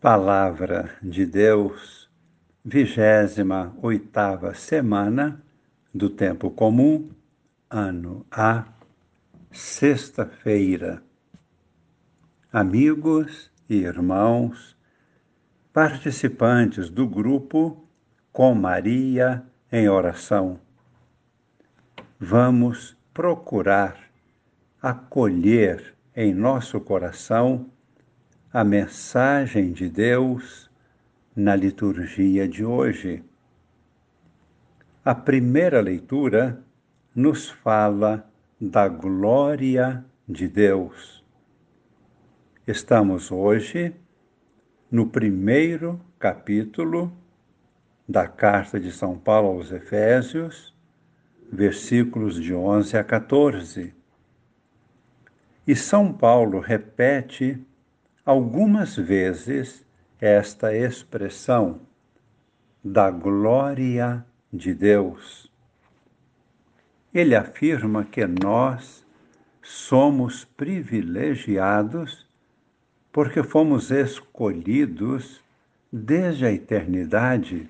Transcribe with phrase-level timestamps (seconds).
[0.00, 2.08] Palavra de Deus,
[2.64, 5.42] vigésima oitava semana
[5.92, 7.10] do tempo comum,
[7.68, 8.64] ano A,
[9.50, 11.02] sexta-feira.
[12.52, 14.76] Amigos e irmãos,
[15.72, 17.84] participantes do grupo
[18.30, 19.42] Com Maria
[19.72, 20.60] em Oração,
[22.20, 23.98] vamos procurar
[24.80, 27.68] acolher em nosso coração
[28.52, 30.70] a mensagem de Deus
[31.36, 33.22] na liturgia de hoje.
[35.04, 36.62] A primeira leitura
[37.14, 38.26] nos fala
[38.58, 41.22] da glória de Deus.
[42.66, 43.94] Estamos hoje
[44.90, 47.12] no primeiro capítulo
[48.08, 50.74] da carta de São Paulo aos Efésios,
[51.52, 53.94] versículos de 11 a 14.
[55.66, 57.62] E São Paulo repete
[58.28, 59.82] algumas vezes
[60.20, 61.80] esta expressão
[62.84, 65.50] da glória de Deus.
[67.14, 69.02] Ele afirma que nós
[69.62, 72.28] somos privilegiados
[73.10, 75.42] porque fomos escolhidos
[75.90, 77.66] desde a eternidade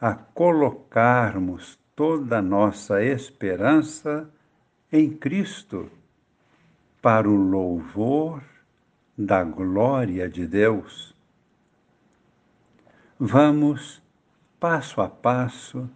[0.00, 4.26] a colocarmos toda a nossa esperança
[4.90, 5.90] em Cristo
[7.02, 8.42] para o louvor
[9.16, 11.14] da glória de Deus.
[13.18, 14.02] Vamos,
[14.58, 15.88] passo a passo,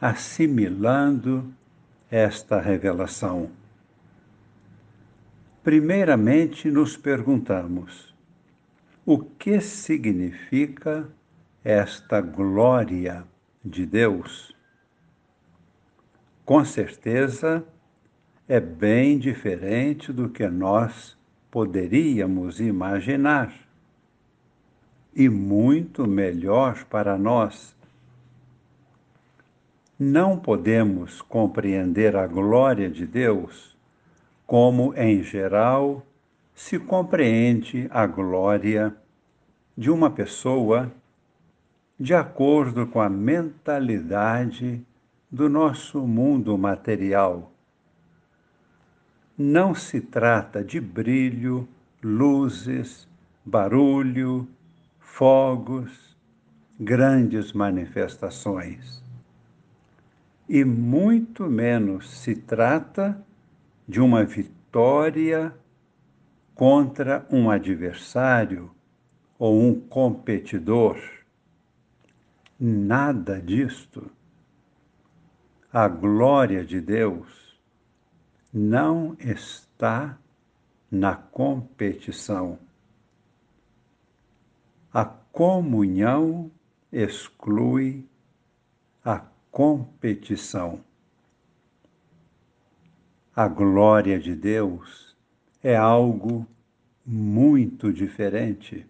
[0.00, 1.52] assimilando
[2.10, 3.50] esta revelação.
[5.62, 8.14] Primeiramente, nos perguntamos:
[9.04, 11.08] o que significa
[11.62, 13.24] esta glória
[13.64, 14.54] de Deus?
[16.44, 17.64] Com certeza,
[18.48, 21.16] é bem diferente do que nós
[21.50, 23.52] poderíamos imaginar.
[25.14, 27.74] E muito melhor para nós.
[29.98, 33.76] Não podemos compreender a glória de Deus
[34.46, 36.06] como, em geral,
[36.54, 38.94] se compreende a glória
[39.76, 40.90] de uma pessoa
[41.98, 44.82] de acordo com a mentalidade
[45.30, 47.52] do nosso mundo material
[49.40, 51.66] não se trata de brilho,
[52.02, 53.08] luzes,
[53.42, 54.46] barulho,
[54.98, 56.14] fogos,
[56.78, 59.02] grandes manifestações.
[60.46, 63.18] E muito menos se trata
[63.88, 65.54] de uma vitória
[66.54, 68.70] contra um adversário
[69.38, 71.00] ou um competidor.
[72.60, 74.10] Nada disto.
[75.72, 77.49] A glória de Deus
[78.52, 80.18] não está
[80.90, 82.58] na competição.
[84.92, 86.50] A comunhão
[86.92, 88.04] exclui
[89.04, 90.80] a competição.
[93.34, 95.16] A glória de Deus
[95.62, 96.46] é algo
[97.06, 98.86] muito diferente.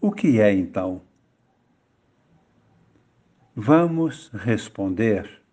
[0.00, 1.00] O que é então?
[3.56, 5.43] Vamos responder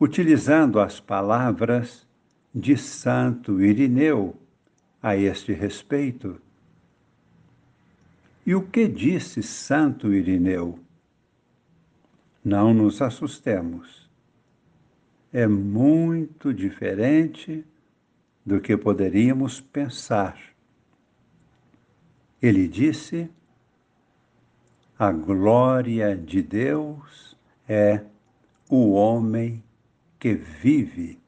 [0.00, 2.06] utilizando as palavras
[2.54, 4.36] de Santo Irineu
[5.02, 6.40] a este respeito.
[8.46, 10.78] E o que disse Santo Irineu?
[12.44, 14.08] Não nos assustemos.
[15.32, 17.64] É muito diferente
[18.44, 20.38] do que poderíamos pensar.
[22.40, 23.28] Ele disse:
[24.98, 27.36] a glória de Deus
[27.68, 28.02] é
[28.68, 29.62] o homem
[30.18, 31.20] que vive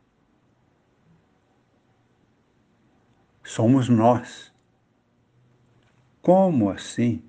[3.45, 4.53] somos nós.
[6.21, 7.23] Como assim?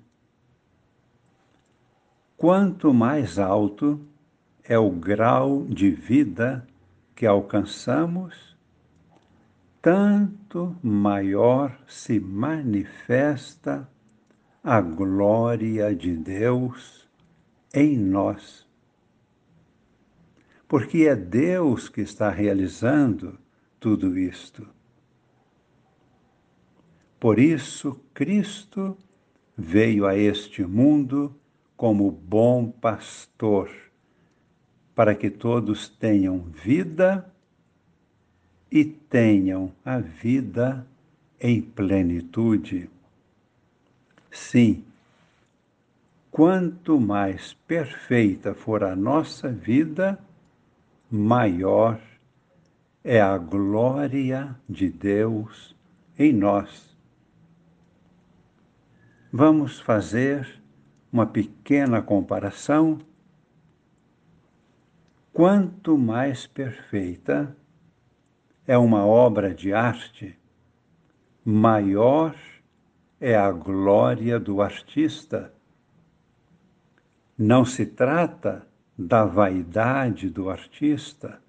[2.36, 4.00] Quanto mais alto
[4.64, 6.66] é o grau de vida
[7.14, 8.56] que alcançamos,
[9.80, 13.88] tanto maior se manifesta
[14.62, 17.08] a glória de Deus
[17.74, 18.66] em nós
[20.72, 23.38] porque é Deus que está realizando
[23.78, 24.66] tudo isto.
[27.20, 28.96] Por isso, Cristo
[29.54, 31.38] veio a este mundo
[31.76, 33.68] como bom pastor,
[34.94, 37.30] para que todos tenham vida
[38.70, 40.86] e tenham a vida
[41.38, 42.88] em plenitude.
[44.30, 44.82] Sim,
[46.30, 50.18] quanto mais perfeita for a nossa vida,
[51.14, 52.00] maior
[53.04, 55.76] é a glória de Deus
[56.18, 56.96] em nós.
[59.30, 60.62] vamos fazer
[61.12, 62.98] uma pequena comparação.
[65.34, 67.54] Quanto mais perfeita
[68.66, 70.38] é uma obra de arte,
[71.44, 72.34] maior
[73.20, 75.52] é a glória do artista.
[77.36, 78.66] Não se trata
[78.96, 81.40] da vaidade do artista,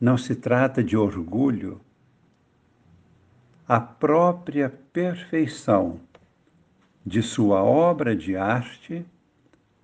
[0.00, 1.80] não se trata de orgulho.
[3.66, 6.00] A própria perfeição
[7.04, 9.04] de sua obra de arte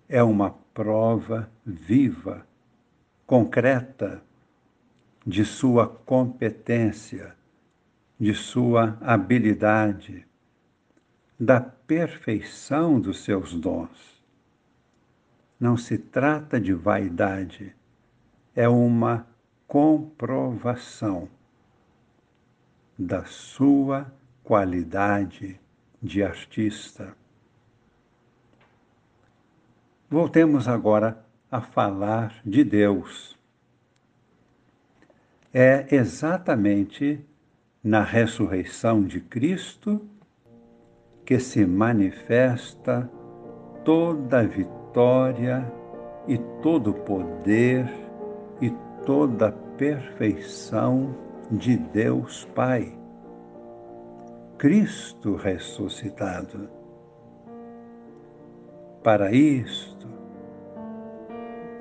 [0.09, 2.47] é uma prova viva,
[3.27, 4.23] concreta,
[5.27, 7.35] de sua competência,
[8.21, 10.27] de sua habilidade,
[11.41, 14.14] da perfeição dos seus dons.
[15.65, 17.75] Não se trata de vaidade,
[18.55, 19.27] é uma
[19.67, 21.27] comprovação
[22.99, 24.13] da sua
[24.43, 25.59] qualidade
[26.03, 27.17] de artista.
[30.11, 33.35] Voltemos agora a falar de Deus.
[35.51, 37.25] É exatamente
[37.83, 40.07] na ressurreição de Cristo
[41.25, 43.11] que se manifesta
[43.83, 44.84] toda a vitória
[46.29, 47.93] e todo poder
[48.61, 48.71] e
[49.05, 51.15] toda a perfeição
[51.51, 52.97] de Deus Pai.
[54.57, 56.69] Cristo ressuscitado.
[59.03, 60.07] Para isto,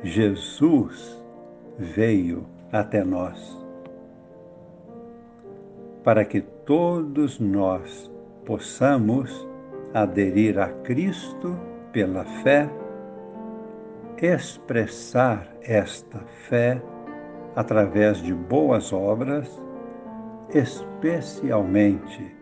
[0.04, 1.24] Jesus
[1.78, 3.58] veio até nós,
[6.04, 8.12] para que todos nós
[8.44, 9.48] possamos
[9.94, 11.56] aderir a Cristo
[11.94, 12.68] pela fé,
[14.22, 16.82] expressar esta fé
[17.56, 19.62] através de boas obras,
[20.54, 22.36] especialmente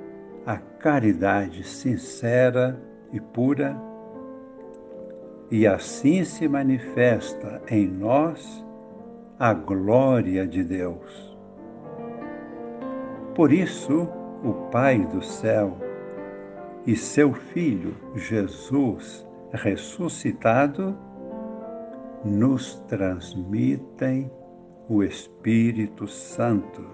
[0.46, 2.82] a caridade sincera
[3.12, 3.76] e pura,
[5.50, 8.66] e assim se manifesta em nós
[9.38, 11.38] a glória de Deus.
[13.36, 14.08] Por isso,
[14.44, 15.78] o Pai do céu
[16.86, 20.98] e seu Filho Jesus ressuscitado
[22.24, 24.32] nos transmitem
[24.88, 26.86] o Espírito Santo.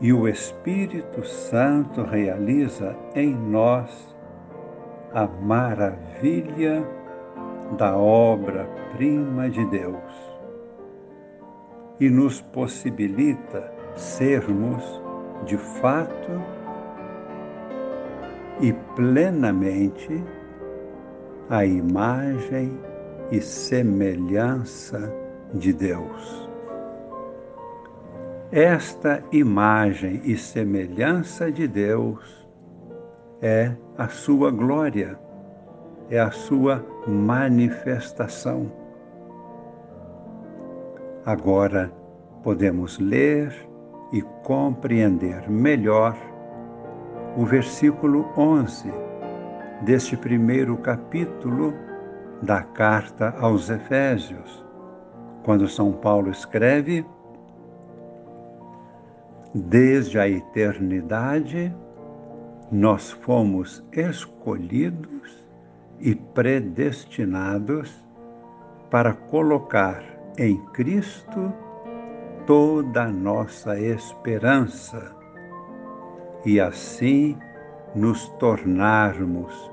[0.00, 4.16] E o Espírito Santo realiza em nós
[5.12, 6.86] a maravilha
[7.76, 10.38] da obra-prima de Deus.
[12.00, 15.02] E nos possibilita sermos,
[15.44, 16.40] de fato
[18.60, 20.22] e plenamente,
[21.50, 22.78] a imagem
[23.30, 25.12] e semelhança
[25.54, 26.48] de Deus.
[28.50, 32.48] Esta imagem e semelhança de Deus
[33.42, 35.18] é a sua glória,
[36.08, 38.72] é a sua manifestação.
[41.26, 41.92] Agora
[42.42, 43.54] podemos ler
[44.12, 46.16] e compreender melhor
[47.36, 48.90] o versículo 11
[49.82, 51.74] deste primeiro capítulo
[52.42, 54.64] da carta aos Efésios,
[55.42, 57.04] quando São Paulo escreve
[59.54, 61.74] Desde a eternidade,
[62.70, 65.42] nós fomos escolhidos
[65.98, 68.04] e predestinados
[68.90, 70.04] para colocar
[70.36, 71.50] em Cristo
[72.46, 75.16] toda a nossa esperança
[76.44, 77.36] e assim
[77.94, 79.72] nos tornarmos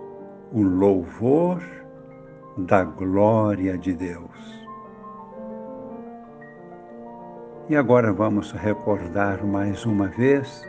[0.54, 1.62] o louvor
[2.58, 4.66] da glória de Deus.
[7.68, 10.64] E agora vamos recordar mais uma vez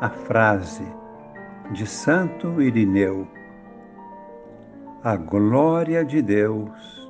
[0.00, 0.84] a frase
[1.72, 3.26] de Santo Irineu:
[5.02, 7.08] A glória de Deus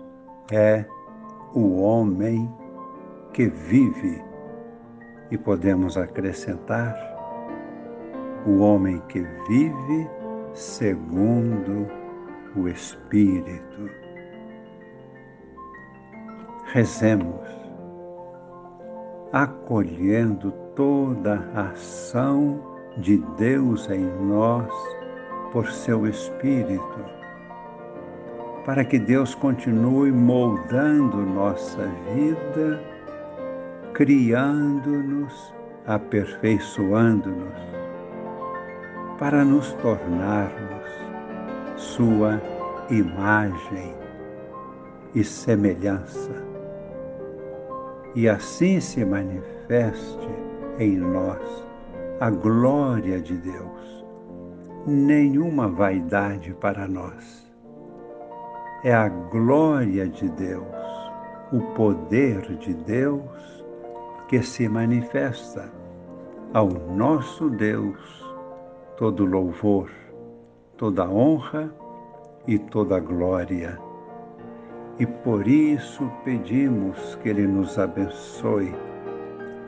[0.52, 0.84] é
[1.54, 2.52] o homem
[3.32, 4.22] que vive.
[5.30, 6.94] E podemos acrescentar:
[8.46, 10.08] o homem que vive
[10.52, 11.97] segundo
[12.56, 13.90] o Espírito.
[16.72, 17.58] Rezemos
[19.32, 22.60] acolhendo toda a ação
[22.98, 24.72] de Deus em nós
[25.52, 27.04] por seu Espírito,
[28.64, 32.80] para que Deus continue moldando nossa vida,
[33.94, 35.54] criando-nos,
[35.86, 37.54] aperfeiçoando-nos,
[39.18, 40.77] para nos tornarmos
[41.98, 42.40] Sua
[42.90, 43.92] imagem
[45.16, 46.30] e semelhança.
[48.14, 50.28] E assim se manifeste
[50.78, 51.66] em nós
[52.20, 54.06] a glória de Deus,
[54.86, 57.52] nenhuma vaidade para nós.
[58.84, 61.10] É a glória de Deus,
[61.52, 63.64] o poder de Deus
[64.28, 65.68] que se manifesta
[66.54, 68.24] ao nosso Deus.
[68.96, 69.90] Todo louvor,
[70.76, 71.68] toda honra
[72.48, 73.78] e toda glória.
[74.98, 78.74] E por isso pedimos que Ele nos abençoe,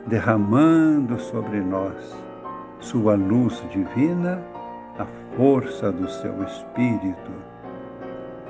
[0.07, 1.95] derramando sobre nós
[2.79, 4.43] Sua luz divina,
[4.97, 5.05] a
[5.37, 7.31] força do Seu Espírito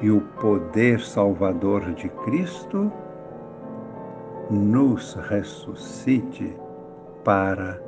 [0.01, 2.91] e o poder salvador de Cristo,
[4.49, 6.55] nos ressuscite
[7.23, 7.79] para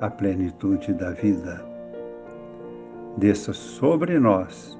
[0.00, 1.64] a plenitude da vida.
[3.18, 4.79] Desça sobre nós